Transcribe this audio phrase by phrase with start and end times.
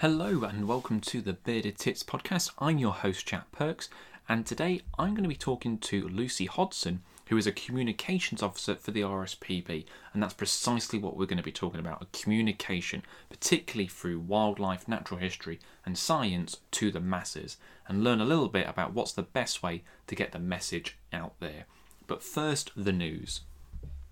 [0.00, 2.52] Hello and welcome to the Bearded Tits podcast.
[2.60, 3.88] I'm your host, Jack Perks,
[4.28, 8.76] and today I'm going to be talking to Lucy Hodson, who is a communications officer
[8.76, 13.02] for the RSPB, and that's precisely what we're going to be talking about a communication,
[13.28, 17.56] particularly through wildlife, natural history, and science to the masses,
[17.88, 21.34] and learn a little bit about what's the best way to get the message out
[21.40, 21.64] there.
[22.06, 23.40] But first, the news.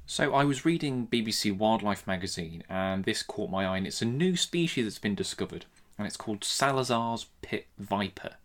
[0.09, 4.05] So I was reading BBC Wildlife magazine and this caught my eye and it's a
[4.05, 5.66] new species that's been discovered
[5.98, 8.37] and it's called Salazar's Pit Viper.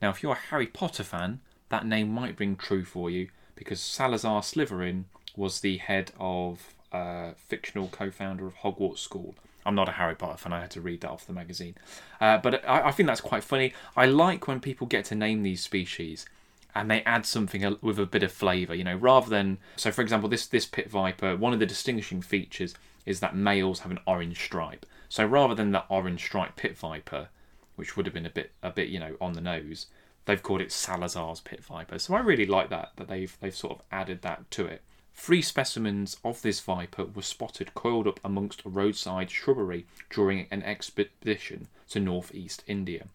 [0.00, 3.80] Now if you're a Harry Potter fan, that name might ring true for you because
[3.80, 5.04] Salazar Slytherin
[5.36, 9.34] was the head of uh, fictional co-founder of Hogwarts School.
[9.64, 10.52] I'm not a Harry Potter fan.
[10.52, 11.74] I had to read that off the magazine,
[12.20, 13.72] uh, but I, I think that's quite funny.
[13.96, 16.26] I like when people get to name these species
[16.74, 20.02] and they add something with a bit of flavour, you know, rather than so for
[20.02, 22.74] example this this pit viper, one of the distinguishing features
[23.06, 24.86] is that males have an orange stripe.
[25.08, 27.28] So rather than that orange striped pit viper,
[27.76, 29.86] which would have been a bit a bit, you know, on the nose,
[30.24, 31.98] they've called it Salazar's pit viper.
[31.98, 34.82] So I really like that that they've they've sort of added that to it.
[35.14, 41.68] Three specimens of this viper were spotted coiled up amongst roadside shrubbery during an expedition
[41.88, 43.06] to northeast India.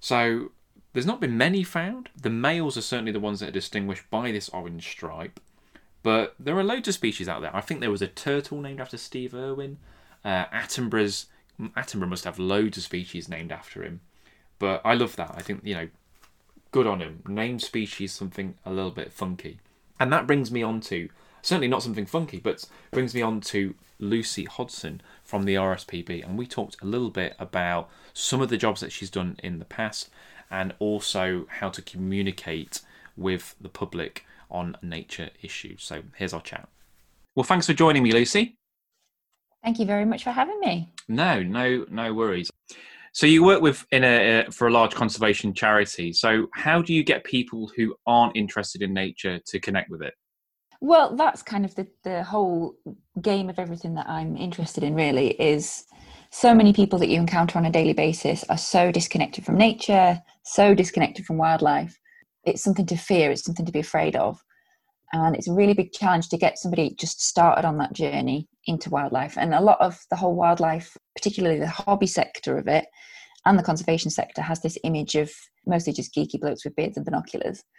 [0.00, 0.52] So
[0.94, 2.08] there's not been many found.
[2.20, 5.40] The males are certainly the ones that are distinguished by this orange stripe,
[6.02, 7.54] but there are loads of species out there.
[7.54, 9.78] I think there was a turtle named after Steve Irwin.
[10.24, 11.26] Uh, Attenborough's
[11.60, 14.00] Attenborough must have loads of species named after him.
[14.58, 15.32] But I love that.
[15.36, 15.88] I think you know,
[16.70, 17.22] good on him.
[17.28, 19.58] Name species something a little bit funky,
[20.00, 21.08] and that brings me on to
[21.42, 26.38] certainly not something funky, but brings me on to Lucy Hodson from the RSPB, and
[26.38, 29.64] we talked a little bit about some of the jobs that she's done in the
[29.64, 30.08] past
[30.50, 32.80] and also how to communicate
[33.16, 35.82] with the public on nature issues.
[35.82, 36.68] So here's our chat.
[37.34, 38.56] Well, thanks for joining me, Lucy.
[39.64, 40.92] Thank you very much for having me.
[41.08, 42.50] No, no, no worries.
[43.12, 46.12] So you work with in a for a large conservation charity.
[46.12, 50.12] So how do you get people who aren't interested in nature to connect with it?
[50.80, 52.74] Well, that's kind of the the whole
[53.22, 54.94] game of everything that I'm interested in.
[54.94, 55.86] Really, is
[56.30, 60.20] so many people that you encounter on a daily basis are so disconnected from nature,
[60.44, 61.98] so disconnected from wildlife.
[62.44, 64.44] It's something to fear, it's something to be afraid of.
[65.14, 68.90] And it's a really big challenge to get somebody just started on that journey into
[68.90, 69.38] wildlife.
[69.38, 72.86] And a lot of the whole wildlife, particularly the hobby sector of it
[73.46, 75.30] and the conservation sector, has this image of
[75.66, 77.62] mostly just geeky blokes with beards and binoculars.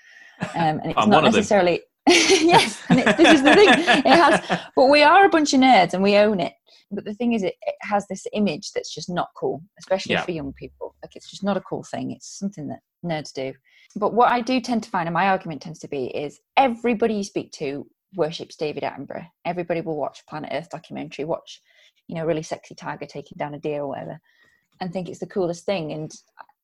[0.53, 1.81] Um, and it's not necessarily.
[2.07, 3.69] yes, and this is the thing.
[3.69, 6.51] It has, but we are a bunch of nerds and we own it
[6.95, 10.21] but the thing is it, it has this image that's just not cool especially yeah.
[10.21, 10.95] for young people.
[11.03, 12.11] Like it's just not a cool thing.
[12.11, 13.53] It's something that nerds do.
[13.95, 17.15] But what i do tend to find and my argument tends to be is everybody
[17.15, 19.27] you speak to worships david attenborough.
[19.45, 21.61] Everybody will watch planet earth documentary watch
[22.07, 24.19] you know really sexy tiger taking down a deer or whatever
[24.81, 25.91] and think it's the coolest thing.
[25.91, 26.11] And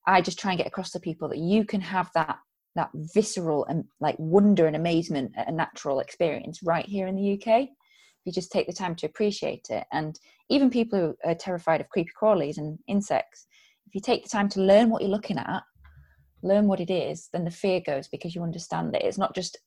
[0.07, 2.37] i just try and get across to people that you can have that
[2.75, 7.33] that visceral and like wonder and amazement at a natural experience right here in the
[7.33, 7.69] uk
[8.25, 9.85] you just take the time to appreciate it.
[9.91, 13.47] And even people who are terrified of creepy crawlies and insects,
[13.87, 15.63] if you take the time to learn what you're looking at,
[16.43, 19.57] learn what it is, then the fear goes because you understand that it's not just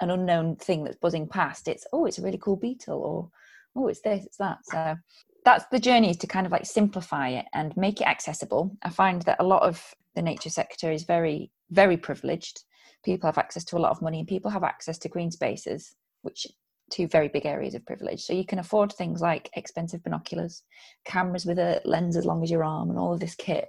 [0.00, 1.68] an unknown thing that's buzzing past.
[1.68, 3.30] It's oh, it's a really cool beetle, or
[3.76, 4.58] oh, it's this, it's that.
[4.64, 4.96] So
[5.44, 8.76] that's the journey is to kind of like simplify it and make it accessible.
[8.82, 12.62] I find that a lot of the nature sector is very, very privileged.
[13.04, 15.94] People have access to a lot of money and people have access to green spaces,
[16.22, 16.46] which
[16.90, 18.22] two very big areas of privilege.
[18.22, 20.62] So you can afford things like expensive binoculars,
[21.04, 23.68] cameras with a lens as long as your arm, and all of this kit.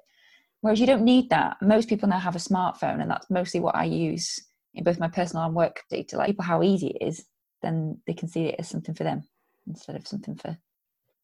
[0.61, 1.57] Whereas you don't need that.
[1.61, 4.39] Most people now have a smartphone, and that's mostly what I use
[4.73, 6.17] in both my personal and work data.
[6.17, 7.25] Like people, how easy it is,
[7.61, 9.23] then they can see it as something for them
[9.67, 10.57] instead of something for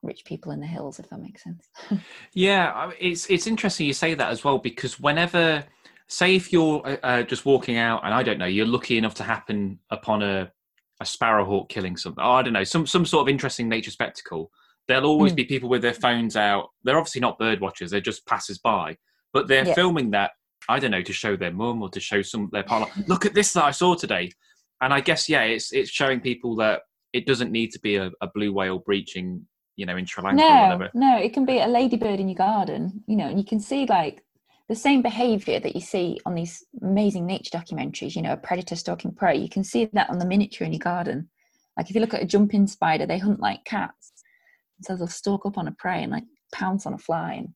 [0.01, 1.69] rich people in the hills, if that makes sense.
[2.33, 5.63] yeah, it's it's interesting you say that as well because whenever,
[6.07, 9.15] say, if you're uh, uh, just walking out and I don't know, you're lucky enough
[9.15, 10.51] to happen upon a
[11.01, 12.23] a sparrowhawk killing something.
[12.23, 14.51] Oh, I don't know, some some sort of interesting nature spectacle.
[14.87, 15.37] There'll always mm.
[15.37, 16.69] be people with their phones out.
[16.83, 18.97] They're obviously not bird watchers; they're just passers by,
[19.33, 19.73] but they're yeah.
[19.73, 20.31] filming that.
[20.69, 22.87] I don't know to show their mum or to show some their partner.
[23.07, 24.31] Look at this that I saw today,
[24.81, 26.81] and I guess yeah, it's it's showing people that
[27.13, 29.45] it doesn't need to be a, a blue whale breaching,
[29.75, 30.89] you know, in Sri Lanka no, or whatever.
[30.93, 33.85] No, it can be a ladybird in your garden, you know, and you can see
[33.85, 34.23] like
[34.69, 38.75] the same behavior that you see on these amazing nature documentaries, you know, a predator
[38.75, 41.29] stalking prey, you can see that on the miniature in your garden.
[41.77, 44.11] Like if you look at a jumping spider, they hunt like cats.
[44.81, 46.23] So they'll stalk up on a prey and like
[46.53, 47.33] pounce on a fly.
[47.33, 47.49] And,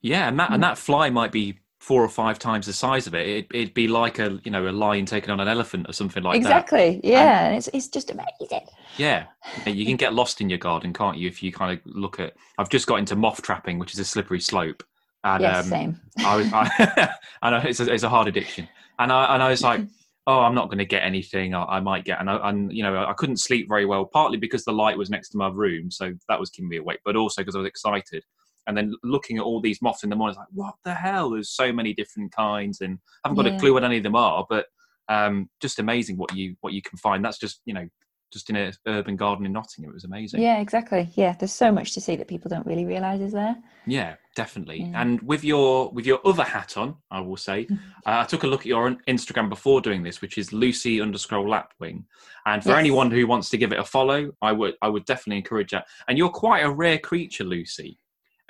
[0.00, 0.62] yeah, and that and hmm.
[0.62, 3.26] that fly might be four or five times the size of it.
[3.26, 6.22] it it'd be like a you know a lion taking on an elephant or something
[6.22, 6.78] like exactly.
[6.78, 6.86] that.
[6.88, 7.10] Exactly.
[7.10, 8.66] Yeah, and, it's it's just amazing.
[8.96, 9.26] Yeah,
[9.66, 11.28] you can get lost in your garden, can't you?
[11.28, 14.04] If you kind of look at, I've just got into moth trapping, which is a
[14.04, 14.82] slippery slope
[15.24, 16.00] And yes, um, same.
[16.24, 18.68] I was, I, I know it's a, it's a hard addiction,
[18.98, 19.84] and I and I was like,
[20.26, 21.54] oh, I'm not going to get anything.
[21.54, 24.36] I, I might get, and, I, and you know, I couldn't sleep very well, partly
[24.36, 27.16] because the light was next to my room, so that was keeping me awake, but
[27.16, 28.24] also because I was excited.
[28.66, 30.94] And then looking at all these moths in the morning, I was like, what the
[30.94, 31.30] hell?
[31.30, 33.56] There's so many different kinds, and I haven't got Yeah.
[33.56, 34.66] a clue what any of them are, but
[35.08, 37.24] um, just amazing what you what you can find.
[37.24, 37.88] That's just you know
[38.32, 39.90] just in a urban garden in Nottingham.
[39.90, 40.40] It was amazing.
[40.40, 41.08] Yeah, exactly.
[41.14, 43.56] Yeah, there's so much to see that people don't really realise is there.
[43.86, 44.82] Yeah, definitely.
[44.82, 45.00] Yeah.
[45.00, 47.66] And with your with your other hat on, I will say,
[48.06, 51.48] uh, I took a look at your Instagram before doing this, which is Lucy underscore
[51.48, 52.04] Lapwing.
[52.46, 52.78] And for Yes.
[52.78, 55.86] anyone who wants to give it a follow, I would I would definitely encourage that.
[56.06, 57.98] And you're quite a rare creature, Lucy,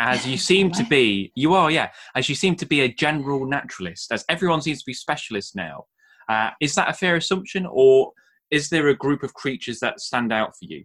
[0.00, 1.32] as you seem to be.
[1.36, 4.86] You are, yeah, as you seem to be a general naturalist, as everyone seems to
[4.86, 5.84] be specialist now.
[6.28, 8.12] Uh, is that a fair assumption, or
[8.50, 10.84] is there a group of creatures that stand out for you?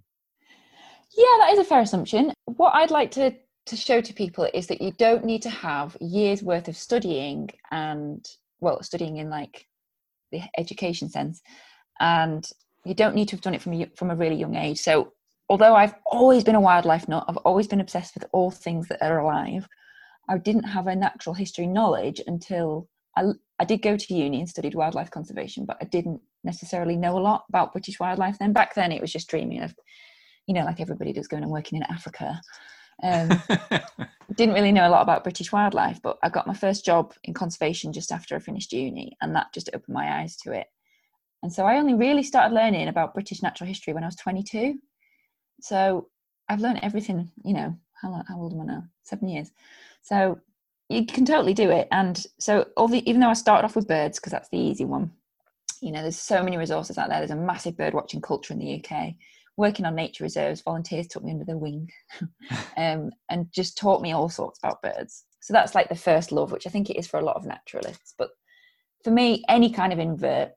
[1.15, 2.33] Yeah, that is a fair assumption.
[2.45, 3.33] What I'd like to
[3.65, 7.49] to show to people is that you don't need to have years worth of studying
[7.71, 8.25] and
[8.59, 9.67] well, studying in like
[10.31, 11.41] the education sense,
[11.99, 12.47] and
[12.85, 14.79] you don't need to have done it from from a really young age.
[14.79, 15.13] So,
[15.49, 19.01] although I've always been a wildlife nut, I've always been obsessed with all things that
[19.01, 19.67] are alive.
[20.29, 22.87] I didn't have a natural history knowledge until
[23.17, 23.23] I,
[23.63, 27.23] I did go to uni and studied wildlife conservation, but I didn't necessarily know a
[27.23, 28.51] lot about British wildlife then.
[28.51, 29.73] Back then, it was just dreaming of,
[30.47, 32.41] you know, like everybody does going and working in Africa.
[33.01, 33.29] Um,
[34.35, 37.33] didn't really know a lot about British wildlife, but I got my first job in
[37.33, 40.67] conservation just after I finished uni, and that just opened my eyes to it.
[41.41, 44.77] And so I only really started learning about British natural history when I was 22.
[45.61, 46.09] So
[46.49, 48.83] I've learned everything, you know, how, how old am I now?
[49.03, 49.51] Seven years.
[50.01, 50.41] So
[50.93, 51.87] you can totally do it.
[51.91, 54.85] And so, all the, even though I started off with birds, because that's the easy
[54.85, 55.11] one,
[55.81, 57.19] you know, there's so many resources out there.
[57.19, 59.13] There's a massive bird watching culture in the UK.
[59.57, 61.91] Working on nature reserves, volunteers took me under their wing
[62.77, 65.25] um, and just taught me all sorts about birds.
[65.41, 67.45] So that's like the first love, which I think it is for a lot of
[67.45, 68.13] naturalists.
[68.17, 68.29] But
[69.03, 70.51] for me, any kind of invert,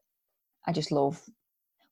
[0.67, 1.21] I just love.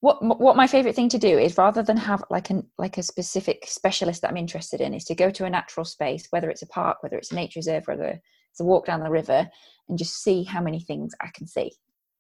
[0.01, 3.03] What what my favorite thing to do is rather than have like an like a
[3.03, 6.63] specific specialist that I'm interested in, is to go to a natural space, whether it's
[6.63, 8.21] a park, whether it's a nature reserve, whether
[8.61, 9.49] a walk down the river,
[9.89, 11.73] and just see how many things I can see.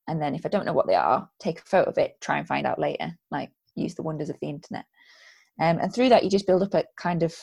[0.07, 2.39] And then if I don't know what they are, take a photo of it, try
[2.39, 3.17] and find out later.
[3.31, 4.85] Like use the wonders of the internet.
[5.61, 7.35] Um, and through that, you just build up a kind of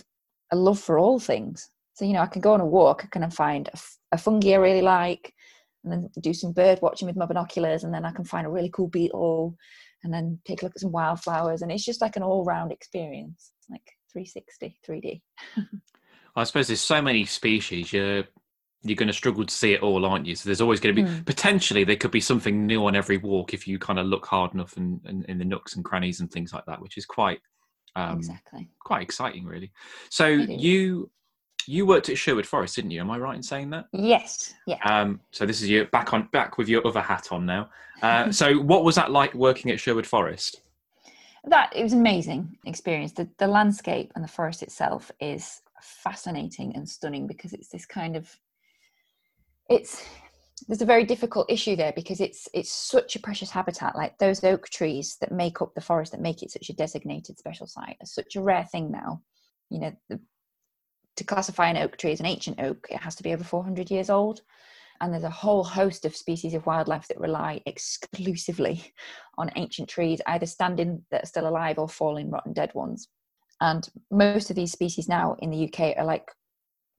[0.52, 1.70] a love for all things.
[1.94, 3.70] So, you know, I can go on a walk, I can find
[4.12, 5.34] a fungi I really like,
[5.84, 8.50] and then do some bird watching with my binoculars, and then I can find a
[8.50, 9.56] really cool beetle,
[10.04, 11.62] and then take a look at some wildflowers.
[11.62, 15.22] And it's just like an all round experience, like 360, 3D.
[16.36, 17.92] I suppose there's so many species.
[17.92, 18.24] You're
[18.84, 20.36] you're going to struggle to see it all, aren't you?
[20.36, 21.26] So there's always going to be Mm.
[21.26, 24.54] potentially there could be something new on every walk if you kind of look hard
[24.54, 27.40] enough and in, in, the nooks and crannies and things like that, which is quite
[27.96, 28.70] um, exactly.
[28.80, 29.72] quite exciting, really.
[30.10, 31.10] So you
[31.68, 33.02] you worked at Sherwood Forest, didn't you?
[33.02, 33.86] Am I right in saying that?
[33.94, 34.56] Yes.
[34.66, 34.78] Yeah.
[34.84, 37.70] Um, so this is you back on back with your other hat on now.
[38.02, 40.62] Uh, so what was that like working at Sherwood Forest?
[41.46, 46.76] that it was an amazing experience the, the landscape and the forest itself is fascinating
[46.76, 48.38] and stunning because it's this kind of
[49.72, 50.04] it's
[50.68, 54.44] there's a very difficult issue there because it's it's such a precious habitat like those
[54.44, 57.98] oak trees that make up the forest that make it such a designated special site
[58.00, 59.22] are such a rare thing now
[59.70, 60.20] you know the,
[61.16, 63.90] to classify an oak tree as an ancient oak it has to be over 400
[63.90, 64.42] years old
[65.02, 68.94] and there's a whole host of species of wildlife that rely exclusively
[69.38, 73.10] on ancient trees, either standing that are still alive or falling rotten dead ones.
[73.60, 76.32] And most of these species now in the UK are like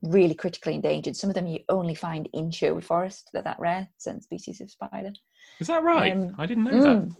[0.02, 1.16] really critically endangered.
[1.16, 3.30] Some of them you only find in Sherwood Forest.
[3.32, 3.88] They're that rare.
[3.98, 5.12] Certain species of spider.
[5.60, 6.12] Is that right?
[6.12, 6.96] Um, I didn't know that.
[6.96, 7.16] Mm.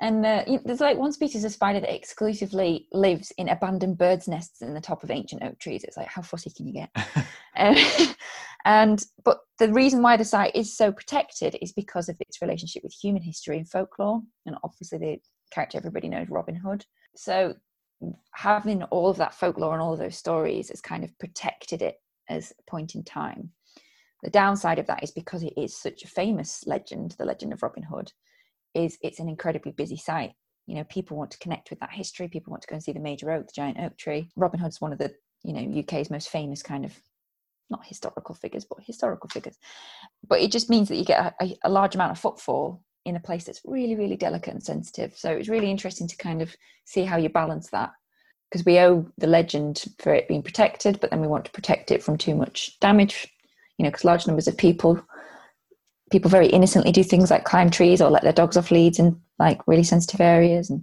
[0.00, 4.60] And uh, there's like one species of spider that exclusively lives in abandoned birds' nests
[4.60, 5.84] in the top of ancient oak trees.
[5.84, 6.90] It's like how fussy can you get?
[7.56, 7.76] Um,
[8.64, 12.82] and but the reason why the site is so protected is because of its relationship
[12.82, 15.18] with human history and folklore, and obviously the
[15.52, 16.84] character everybody knows, Robin Hood.
[17.14, 17.54] So
[18.32, 21.94] having all of that folklore and all of those stories has kind of protected it
[22.28, 23.50] as a point in time.
[24.22, 27.62] The downside of that is because it is such a famous legend, the legend of
[27.62, 28.12] Robin Hood,
[28.74, 30.32] is it's an incredibly busy site.
[30.66, 32.28] You know, people want to connect with that history.
[32.28, 34.30] People want to go and see the major oak, the giant oak tree.
[34.34, 35.12] Robin Hood's one of the
[35.42, 36.98] you know UK's most famous kind of
[37.70, 39.58] not historical figures, but historical figures.
[40.26, 43.20] But it just means that you get a, a, large amount of footfall in a
[43.20, 45.16] place that's really, really delicate and sensitive.
[45.16, 46.54] So it's really interesting to kind of
[46.84, 47.90] see how you balance that
[48.50, 51.90] because we owe the legend for it being protected, but then we want to protect
[51.90, 53.28] it from too much damage.
[53.78, 55.04] You know, because large numbers of people,
[56.12, 59.20] people very innocently do things like climb trees or let their dogs off leads in
[59.38, 60.82] like really sensitive areas, and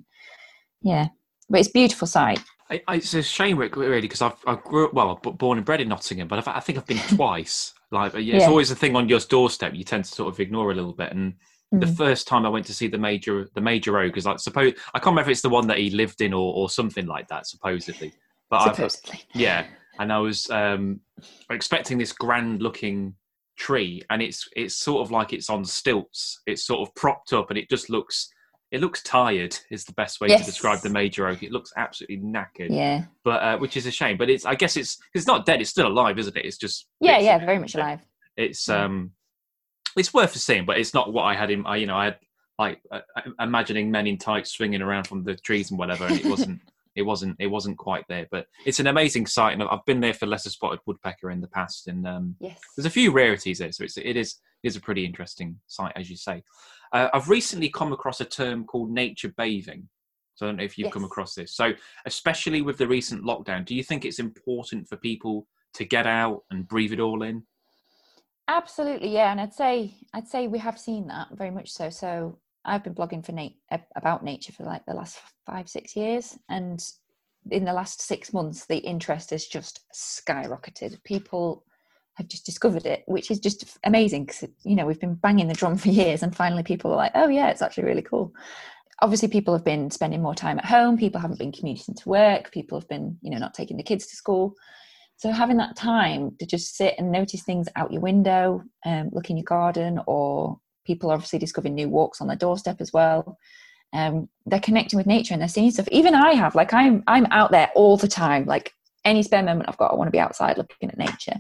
[0.82, 1.08] yeah,
[1.50, 2.40] but it's a beautiful sight.
[2.70, 5.82] I, I, it's a shame, really, because I've I grew up well, born and bred
[5.82, 7.74] in Nottingham, but I've, i think I've been twice.
[7.92, 8.48] Like uh, it's yeah.
[8.48, 9.74] always a thing on your doorstep.
[9.74, 11.12] You tend to sort of ignore a little bit.
[11.12, 11.36] And.
[11.72, 14.74] The first time I went to see the major, the major O, because I suppose
[14.94, 17.28] I can't remember if it's the one that he lived in or, or something like
[17.30, 18.14] that, supposedly.
[18.50, 19.66] But supposedly, I, yeah.
[20.00, 21.00] And I was um,
[21.50, 23.16] expecting this grand looking
[23.58, 26.42] tree, and it's it's sort of like it's on stilts.
[26.46, 28.30] It's sort of propped up, and it just looks
[28.72, 30.40] it looks tired is the best way yes.
[30.40, 33.92] to describe the major oak it looks absolutely knackered yeah but uh, which is a
[33.92, 36.58] shame but it's i guess it's it's not dead it's still alive isn't it it's
[36.58, 38.00] just yeah yeah very much alive
[38.38, 39.12] it's um
[39.98, 42.18] it's worth seeing but it's not what i had in i you know i had
[42.60, 46.20] like uh, uh, imagining men in tights swinging around from the trees and whatever and
[46.20, 46.62] it wasn't
[46.96, 50.14] it wasn't it wasn't quite there but it's an amazing sight and i've been there
[50.14, 52.58] for lesser spotted woodpecker in the past and um yes.
[52.76, 55.94] there's a few rarities there so it's it is it is a pretty interesting site
[55.96, 56.44] as you say
[56.92, 59.88] uh, I've recently come across a term called nature bathing.
[60.36, 60.94] So I don't know if you've yes.
[60.94, 61.56] come across this.
[61.56, 61.74] So,
[62.06, 66.44] especially with the recent lockdown, do you think it's important for people to get out
[66.50, 67.44] and breathe it all in?
[68.52, 69.32] Absolutely, yeah.
[69.32, 71.90] And I'd say I'd say we have seen that very much so.
[71.90, 73.56] So I've been blogging for Nate
[73.96, 76.84] about nature for like the last five six years, and
[77.50, 81.02] in the last six months, the interest has just skyrocketed.
[81.06, 81.64] People
[82.16, 85.54] have just discovered it, which is just amazing because you know we've been banging the
[85.54, 88.34] drum for years, and finally people are like, "Oh yeah, it's actually really cool."
[89.02, 90.98] Obviously, people have been spending more time at home.
[90.98, 92.52] People haven't been commuting to work.
[92.52, 94.56] People have been, you know, not taking the kids to school.
[95.22, 99.30] So having that time to just sit and notice things out your window, um, look
[99.30, 103.38] in your garden, or people obviously discovering new walks on their doorstep as well.
[103.94, 105.88] Um, they're connecting with nature and they're seeing stuff.
[105.92, 108.46] Even I have, like, I'm I'm out there all the time.
[108.46, 108.74] Like
[109.06, 111.40] any spare moment I've got, I want to be outside looking at nature.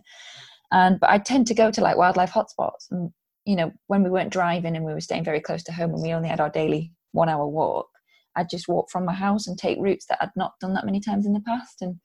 [0.72, 2.86] And but I tend to go to like wildlife hotspots.
[2.92, 3.10] And
[3.46, 6.04] you know, when we weren't driving and we were staying very close to home and
[6.04, 7.88] we only had our daily one hour walk,
[8.36, 11.00] I'd just walk from my house and take routes that I'd not done that many
[11.00, 11.82] times in the past.
[11.82, 11.96] And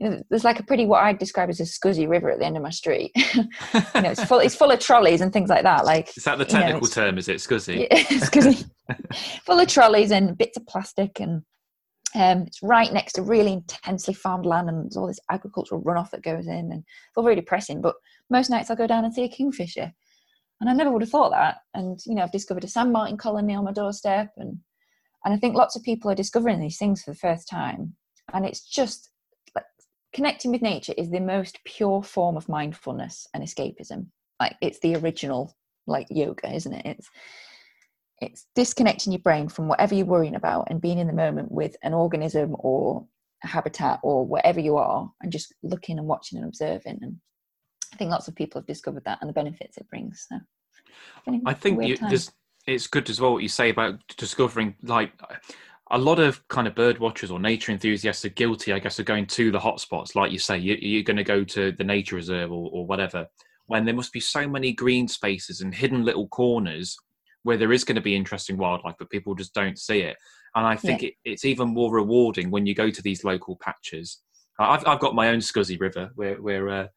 [0.00, 2.46] you know, there's like a pretty what I'd describe as a scuzzy river at the
[2.46, 3.12] end of my street.
[3.34, 3.42] you
[3.74, 5.84] know, it's full it's full of trolleys and things like that.
[5.84, 7.18] Like is that the technical you know, term?
[7.18, 7.86] Is it scuzzy?
[7.90, 8.68] Yeah, scuzzy.
[9.44, 11.42] full of trolleys and bits of plastic and
[12.14, 16.10] um, it's right next to really intensely farmed land, and there's all this agricultural runoff
[16.10, 17.80] that goes in, and it's all very depressing.
[17.80, 17.94] But
[18.28, 19.92] most nights I'll go down and see a kingfisher,
[20.60, 21.58] and I never would have thought that.
[21.72, 24.58] And you know, I've discovered a sand martin colony on my doorstep, and
[25.24, 27.94] and I think lots of people are discovering these things for the first time,
[28.32, 29.09] and it's just
[30.12, 34.06] connecting with nature is the most pure form of mindfulness and escapism.
[34.38, 35.54] Like it's the original
[35.86, 36.86] like yoga, isn't it?
[36.86, 37.10] It's
[38.20, 41.76] it's disconnecting your brain from whatever you're worrying about and being in the moment with
[41.82, 43.06] an organism or
[43.42, 47.16] a habitat or wherever you are and just looking and watching and observing and
[47.92, 50.38] i think lots of people have discovered that and the benefits it brings so
[51.46, 51.96] i think you,
[52.66, 55.12] it's good as well what you say about discovering like
[55.92, 59.06] a lot of kind of bird watchers or nature enthusiasts are guilty i guess of
[59.06, 62.16] going to the hotspots like you say you, are going to go to the nature
[62.16, 63.26] reserve or, or whatever
[63.70, 66.96] when there must be so many green spaces and hidden little corners
[67.44, 70.16] where there is going to be interesting wildlife, but people just don't see it.
[70.56, 71.08] And I think yeah.
[71.08, 74.22] it, it's even more rewarding when you go to these local patches.
[74.58, 76.88] I've, I've got my own Scuzzy River where, where, uh, where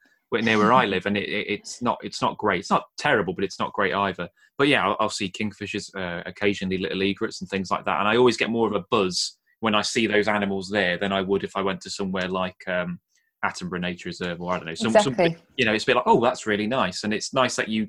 [0.41, 2.61] near where I live, and it, it, it's not it's not great.
[2.61, 4.29] It's not terrible, but it's not great either.
[4.57, 8.07] But yeah, I'll, I'll see kingfishers, uh, occasionally little egrets and things like that, and
[8.07, 11.21] I always get more of a buzz when I see those animals there than I
[11.21, 12.99] would if I went to somewhere like um,
[13.45, 14.75] Attenborough Nature Reserve or I don't know.
[14.75, 15.29] Some, exactly.
[15.29, 17.69] Some, you know, it's a bit like, oh, that's really nice, and it's nice that
[17.69, 17.87] you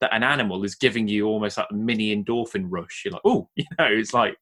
[0.00, 3.02] that an animal is giving you almost like a mini endorphin rush.
[3.04, 4.36] You're like, oh, you know, it's like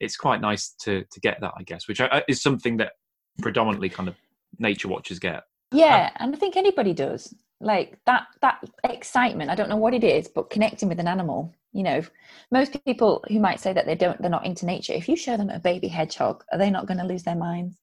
[0.00, 2.92] it's quite nice to to get that, I guess, which is something that
[3.40, 4.16] predominantly kind of
[4.58, 5.44] nature watchers get.
[5.72, 7.34] Yeah, um, and I think anybody does.
[7.60, 9.50] Like that that excitement.
[9.50, 11.54] I don't know what it is, but connecting with an animal.
[11.72, 12.02] You know,
[12.50, 14.94] most people who might say that they don't, they're not into nature.
[14.94, 17.76] If you show them a baby hedgehog, are they not going to lose their minds?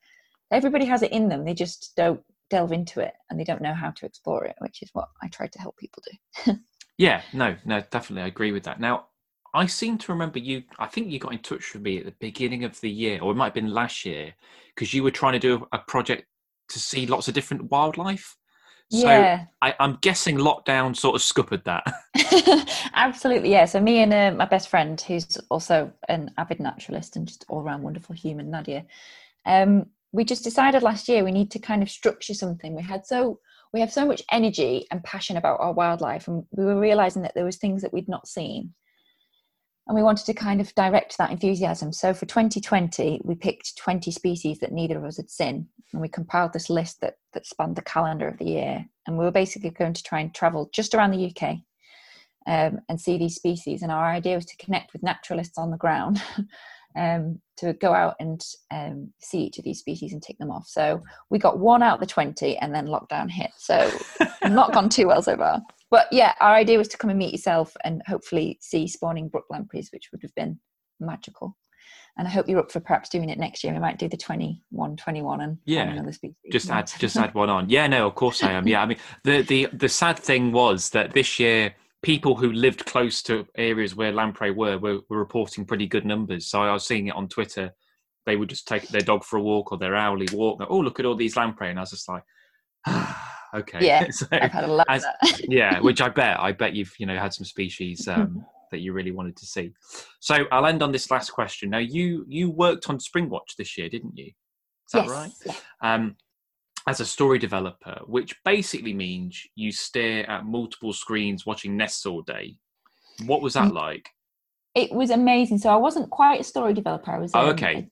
[0.51, 1.45] Everybody has it in them.
[1.45, 4.81] They just don't delve into it and they don't know how to explore it, which
[4.81, 6.03] is what I try to help people
[6.45, 6.53] do.
[6.97, 8.79] Yeah, no, no, definitely, I agree with that.
[8.79, 9.07] Now,
[9.53, 10.63] I seem to remember you.
[10.79, 13.31] I think you got in touch with me at the beginning of the year, or
[13.31, 14.33] it might have been last year,
[14.73, 16.25] because you were trying to do a project
[16.69, 18.35] to see lots of different wildlife.
[18.91, 19.45] So yeah.
[19.61, 21.83] I, am guessing lockdown sort of scuppered that.
[22.93, 23.65] Absolutely, yeah.
[23.65, 27.61] So me and uh, my best friend, who's also an avid naturalist and just all
[27.61, 28.85] around wonderful human, Nadia,
[29.45, 32.75] um, we just decided last year we need to kind of structure something.
[32.75, 33.39] We had so
[33.73, 37.33] we have so much energy and passion about our wildlife and we were realizing that
[37.35, 38.73] there was things that we'd not seen
[39.87, 44.11] and we wanted to kind of direct that enthusiasm so for 2020 we picked 20
[44.11, 47.75] species that neither of us had seen and we compiled this list that that spanned
[47.75, 50.93] the calendar of the year and we were basically going to try and travel just
[50.93, 51.57] around the uk
[52.47, 55.77] um, and see these species and our idea was to connect with naturalists on the
[55.77, 56.21] ground
[56.95, 60.67] um, to go out and um, see each of these species and tick them off.
[60.67, 63.51] So we got one out of the 20 and then lockdown hit.
[63.57, 63.91] So
[64.49, 65.61] not gone too well so far.
[65.91, 69.45] But yeah, our idea was to come and meet yourself and hopefully see spawning brook
[69.49, 70.59] lampreys, which would have been
[70.99, 71.55] magical.
[72.17, 73.73] And I hope you're up for perhaps doing it next year.
[73.73, 76.37] We might do the 21, 21 and yeah, another species.
[76.51, 77.69] Just add, just add one on.
[77.69, 78.67] Yeah, no, of course I am.
[78.67, 82.85] Yeah, I mean, the the the sad thing was that this year people who lived
[82.85, 86.47] close to areas where lamprey were, were were reporting pretty good numbers.
[86.47, 87.71] So I was seeing it on Twitter.
[88.25, 90.65] They would just take their dog for a walk or their owly walk.
[90.69, 92.23] oh, look at all these lamprey, and I was just like,
[92.87, 93.34] ah.
[93.55, 95.05] Okay, yeah, so, I've had a lot as,
[95.47, 98.93] yeah, which I bet, I bet you've you know had some species um, that you
[98.93, 99.71] really wanted to see.
[100.19, 101.69] So I'll end on this last question.
[101.69, 104.27] Now you you worked on Springwatch this year, didn't you?
[104.27, 105.31] Is that yes, right?
[105.45, 105.53] Yeah.
[105.81, 106.15] Um,
[106.87, 112.21] as a story developer, which basically means you stare at multiple screens watching nests all
[112.21, 112.55] day.
[113.25, 113.73] What was that mm.
[113.73, 114.09] like?
[114.75, 115.57] It was amazing.
[115.57, 117.11] So I wasn't quite a story developer.
[117.11, 117.87] I was oh, um, okay.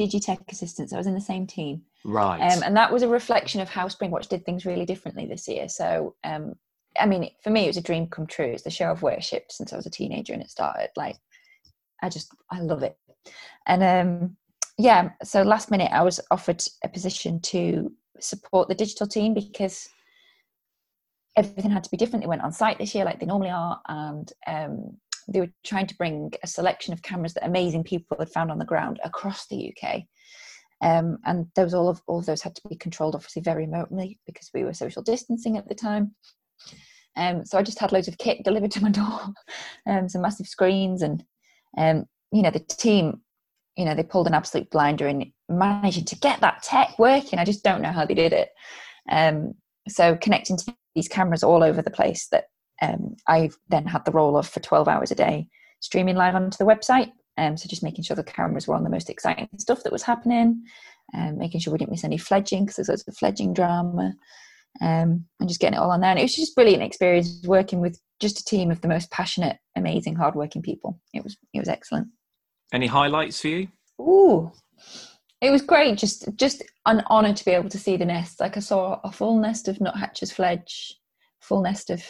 [0.00, 0.90] Digitech assistant.
[0.90, 1.82] So I was in the same team.
[2.04, 2.40] Right.
[2.40, 5.68] Um, and that was a reflection of how Springwatch did things really differently this year.
[5.68, 6.54] So, um,
[6.98, 8.46] I mean, for me, it was a dream come true.
[8.46, 10.90] It's the show I've worshipped since I was a teenager and it started.
[10.96, 11.16] Like,
[12.02, 12.96] I just, I love it.
[13.66, 14.36] And um,
[14.78, 19.88] yeah, so last minute I was offered a position to support the digital team because
[21.36, 22.22] everything had to be different.
[22.22, 24.96] They went on site this year like they normally are, and um,
[25.28, 28.58] they were trying to bring a selection of cameras that amazing people had found on
[28.58, 30.02] the ground across the UK.
[30.80, 34.18] Um, and those all of all of those had to be controlled obviously very remotely
[34.26, 36.14] because we were social distancing at the time.
[37.16, 39.20] Um, so I just had loads of kit delivered to my door,
[39.86, 41.24] um, some massive screens, and
[41.76, 43.20] um, you know the team
[43.76, 47.44] you know they pulled an absolute blinder in managing to get that tech working i
[47.44, 48.50] just don't know how they did it
[49.10, 49.54] um,
[49.88, 52.44] so connecting to these cameras all over the place that
[52.82, 55.48] um, i then had the role of for 12 hours a day
[55.80, 58.90] streaming live onto the website um, so just making sure the cameras were on the
[58.90, 60.62] most exciting stuff that was happening
[61.14, 64.12] um, making sure we didn't miss any fledging because there's loads of fledging drama
[64.80, 67.80] um, and just getting it all on there and it was just brilliant experience working
[67.80, 71.68] with just a team of the most passionate amazing hardworking people it was it was
[71.68, 72.08] excellent
[72.72, 73.68] any highlights for you?
[74.00, 74.52] Ooh,
[75.40, 75.98] it was great.
[75.98, 78.40] Just just an honour to be able to see the nest.
[78.40, 80.94] Like I saw a full nest of nuthatches fledge,
[81.40, 82.02] full nest of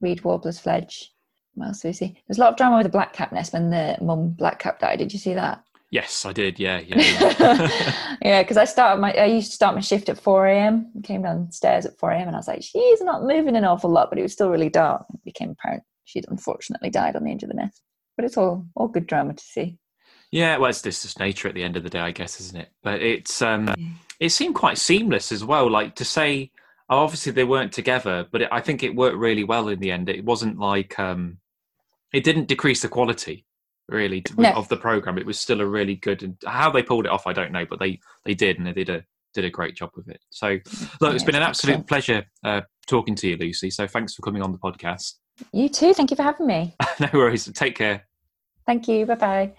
[0.00, 1.12] reed warblers fledge.
[1.54, 2.22] What else did we see?
[2.26, 4.80] There's a lot of drama with the black cap nest when the mum black cap
[4.80, 4.98] died.
[4.98, 5.64] Did you see that?
[5.90, 6.58] Yes, I did.
[6.58, 6.98] Yeah, yeah,
[8.22, 8.42] yeah.
[8.42, 10.90] Because I started my, I used to start my shift at four a.m.
[11.04, 12.26] Came downstairs at four a.m.
[12.26, 14.70] and I was like, she's not moving an awful lot, but it was still really
[14.70, 15.06] dark.
[15.14, 17.82] It became apparent she'd unfortunately died on the edge of the nest.
[18.16, 19.78] But it's all all good drama to see.
[20.30, 22.70] Yeah, well, it's just nature at the end of the day, I guess, isn't it?
[22.82, 23.72] But it's um,
[24.20, 25.70] it seemed quite seamless as well.
[25.70, 26.50] Like to say,
[26.88, 30.08] obviously they weren't together, but it, I think it worked really well in the end.
[30.08, 31.38] It wasn't like um,
[32.12, 33.44] it didn't decrease the quality
[33.88, 34.50] really to, no.
[34.52, 35.18] of the program.
[35.18, 36.22] It was still a really good.
[36.22, 38.72] And how they pulled it off, I don't know, but they they did, and they
[38.72, 40.20] did a did a great job with it.
[40.30, 40.62] So, look,
[41.00, 43.70] yeah, it's been an absolute pleasure uh, talking to you, Lucy.
[43.70, 45.14] So, thanks for coming on the podcast.
[45.52, 45.92] You too.
[45.92, 46.76] Thank you for having me.
[47.00, 47.50] no worries.
[47.52, 48.06] Take care.
[48.66, 49.04] Thank you.
[49.06, 49.52] Bye bye.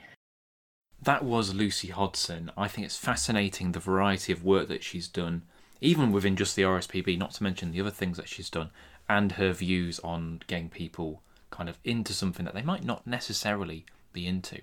[1.02, 2.52] That was Lucy Hodson.
[2.58, 5.44] I think it's fascinating the variety of work that she's done,
[5.82, 8.70] even within just the RSPB, not to mention the other things that she's done,
[9.08, 13.86] and her views on getting people kind of into something that they might not necessarily
[14.14, 14.62] be into.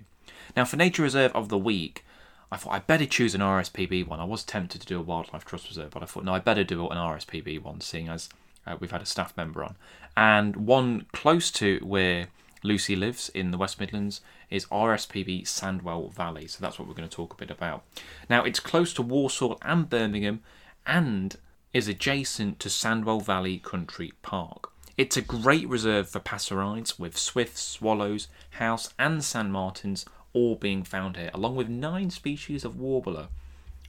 [0.55, 2.03] Now, for Nature Reserve of the Week,
[2.51, 4.19] I thought I'd better choose an RSPB one.
[4.19, 6.63] I was tempted to do a Wildlife Trust Reserve, but I thought, no, I better
[6.63, 8.29] do an RSPB one, seeing as
[8.67, 9.75] uh, we've had a staff member on.
[10.15, 12.27] And one close to where
[12.61, 16.47] Lucy lives in the West Midlands is RSPB Sandwell Valley.
[16.47, 17.83] So that's what we're going to talk a bit about.
[18.29, 20.41] Now, it's close to Walsall and Birmingham
[20.85, 21.37] and
[21.73, 24.71] is adjacent to Sandwell Valley Country Park.
[24.95, 30.83] It's a great reserve for passerines, with swifts, swallows, house, and sand martins all being
[30.83, 33.27] found here, along with nine species of warbler.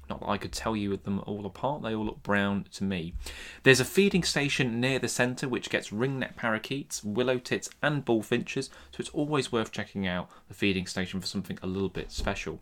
[0.09, 3.15] Not that I could tell you them all apart, they all look brown to me.
[3.63, 8.69] There's a feeding station near the centre which gets ringneck parakeets, willow tits, and bullfinches,
[8.91, 12.61] so it's always worth checking out the feeding station for something a little bit special.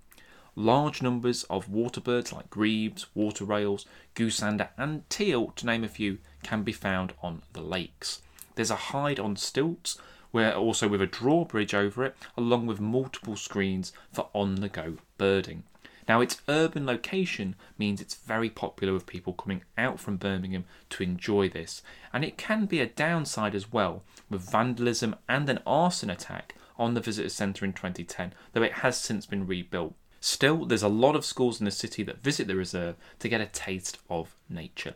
[0.55, 5.89] Large numbers of water birds like grebes, water rails, goosander, and teal, to name a
[5.89, 8.21] few, can be found on the lakes.
[8.55, 9.97] There's a hide on stilts,
[10.31, 14.99] where also with a drawbridge over it, along with multiple screens for on the go
[15.17, 15.63] birding.
[16.07, 21.03] Now, its urban location means it's very popular with people coming out from Birmingham to
[21.03, 21.81] enjoy this,
[22.13, 26.95] and it can be a downside as well, with vandalism and an arson attack on
[26.95, 29.95] the visitor centre in 2010, though it has since been rebuilt.
[30.25, 33.41] Still, there's a lot of schools in the city that visit the reserve to get
[33.41, 34.95] a taste of nature.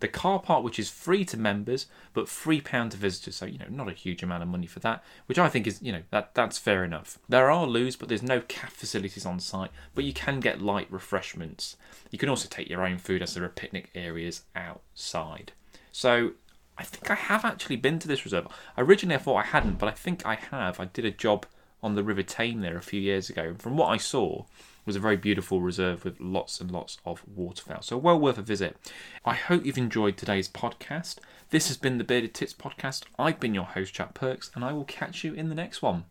[0.00, 3.58] The car park, which is free to members, but three pound to visitors, so you
[3.58, 6.02] know, not a huge amount of money for that, which I think is, you know,
[6.10, 7.16] that that's fair enough.
[7.28, 10.90] There are loos, but there's no caf facilities on site, but you can get light
[10.90, 11.76] refreshments.
[12.10, 15.52] You can also take your own food as there are picnic areas outside.
[15.92, 16.32] So
[16.76, 18.48] I think I have actually been to this reserve.
[18.76, 20.80] Originally, I thought I hadn't, but I think I have.
[20.80, 21.46] I did a job
[21.82, 24.44] on the River Tame there a few years ago, and from what I saw,
[24.84, 27.82] was a very beautiful reserve with lots and lots of waterfowl.
[27.82, 28.76] So well worth a visit.
[29.24, 31.16] I hope you've enjoyed today's podcast.
[31.50, 33.04] This has been the Bearded Tits podcast.
[33.18, 36.04] I've been your host, Jack Perks, and I will catch you in the next one.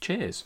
[0.00, 0.44] Cheers.